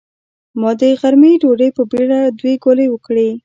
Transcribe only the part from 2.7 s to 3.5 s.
وکړې.